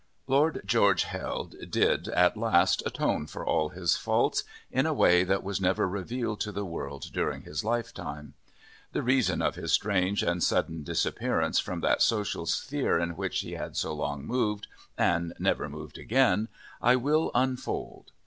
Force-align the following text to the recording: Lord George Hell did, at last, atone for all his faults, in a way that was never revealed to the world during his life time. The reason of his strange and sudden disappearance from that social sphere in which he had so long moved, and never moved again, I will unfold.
Lord 0.25 0.63
George 0.65 1.03
Hell 1.03 1.43
did, 1.69 2.07
at 2.07 2.35
last, 2.35 2.81
atone 2.87 3.27
for 3.27 3.45
all 3.45 3.69
his 3.69 3.95
faults, 3.95 4.43
in 4.71 4.87
a 4.87 4.93
way 4.95 5.23
that 5.23 5.43
was 5.43 5.61
never 5.61 5.87
revealed 5.87 6.39
to 6.39 6.51
the 6.51 6.65
world 6.65 7.11
during 7.13 7.43
his 7.43 7.63
life 7.63 7.93
time. 7.93 8.33
The 8.93 9.03
reason 9.03 9.43
of 9.43 9.53
his 9.53 9.71
strange 9.73 10.23
and 10.23 10.41
sudden 10.43 10.81
disappearance 10.81 11.59
from 11.59 11.81
that 11.81 12.01
social 12.01 12.47
sphere 12.47 12.97
in 12.97 13.15
which 13.15 13.41
he 13.41 13.51
had 13.51 13.77
so 13.77 13.93
long 13.93 14.25
moved, 14.25 14.65
and 14.97 15.35
never 15.37 15.69
moved 15.69 15.99
again, 15.99 16.47
I 16.81 16.95
will 16.95 17.29
unfold. 17.35 18.11